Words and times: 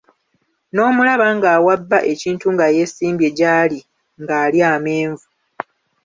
N'omulaba 0.73 1.27
ng'awa 1.35 1.73
bba 1.81 1.99
ekintu 2.13 2.45
nga 2.53 2.65
yeesimbye 2.75 3.29
jaali 3.39 3.79
nga 4.21 4.35
alya 4.45 4.65
amenvu! 4.77 5.25